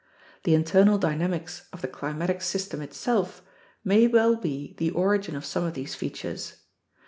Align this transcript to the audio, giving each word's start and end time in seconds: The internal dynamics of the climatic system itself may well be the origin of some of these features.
The 0.45 0.55
internal 0.55 0.97
dynamics 0.97 1.67
of 1.71 1.83
the 1.83 1.87
climatic 1.87 2.41
system 2.41 2.81
itself 2.81 3.43
may 3.83 4.07
well 4.07 4.35
be 4.35 4.73
the 4.79 4.89
origin 4.89 5.35
of 5.35 5.45
some 5.45 5.63
of 5.63 5.75
these 5.75 5.93
features. 5.93 6.55